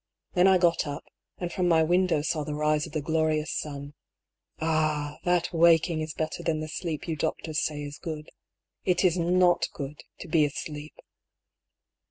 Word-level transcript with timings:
Then 0.33 0.47
I 0.47 0.57
got 0.57 0.87
up, 0.87 1.03
and 1.37 1.51
from 1.53 1.67
my 1.67 1.83
window 1.83 2.23
saw 2.23 2.43
the 2.43 2.55
rise 2.55 2.87
of 2.87 2.91
the 2.93 3.03
glorious 3.03 3.51
sun— 3.51 3.93
ah! 4.59 5.19
that 5.25 5.53
waking 5.53 6.01
is 6.01 6.15
better 6.15 6.41
than 6.41 6.59
the 6.59 6.67
sleep 6.67 7.07
you 7.07 7.15
doctors 7.15 7.63
say 7.63 7.83
is 7.83 7.99
good. 7.99 8.31
It 8.83 9.05
is 9.05 9.15
not 9.19 9.67
good, 9.73 10.01
to 10.21 10.27
be 10.27 10.43
asleep 10.43 10.95